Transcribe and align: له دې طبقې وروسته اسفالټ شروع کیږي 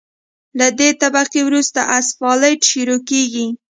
له 0.59 0.67
دې 0.79 0.89
طبقې 1.01 1.41
وروسته 1.47 1.79
اسفالټ 1.97 2.59
شروع 2.71 2.99
کیږي 3.09 3.47